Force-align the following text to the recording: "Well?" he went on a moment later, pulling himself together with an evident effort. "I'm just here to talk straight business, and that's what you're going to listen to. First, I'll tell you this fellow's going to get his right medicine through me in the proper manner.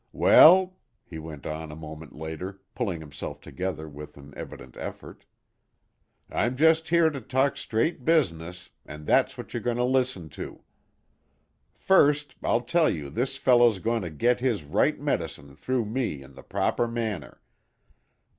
"Well?" 0.13 0.77
he 1.05 1.19
went 1.19 1.45
on 1.45 1.71
a 1.71 1.75
moment 1.75 2.15
later, 2.15 2.59
pulling 2.73 3.01
himself 3.01 3.39
together 3.39 3.87
with 3.87 4.17
an 4.17 4.33
evident 4.35 4.75
effort. 4.77 5.25
"I'm 6.27 6.57
just 6.57 6.87
here 6.87 7.11
to 7.11 7.21
talk 7.21 7.55
straight 7.55 8.03
business, 8.03 8.71
and 8.83 9.05
that's 9.05 9.37
what 9.37 9.53
you're 9.53 9.61
going 9.61 9.77
to 9.77 9.83
listen 9.83 10.29
to. 10.29 10.63
First, 11.75 12.33
I'll 12.41 12.61
tell 12.63 12.89
you 12.89 13.11
this 13.11 13.37
fellow's 13.37 13.77
going 13.77 14.01
to 14.01 14.09
get 14.09 14.39
his 14.39 14.63
right 14.63 14.99
medicine 14.99 15.55
through 15.55 15.85
me 15.85 16.23
in 16.23 16.33
the 16.33 16.41
proper 16.41 16.87
manner. 16.87 17.39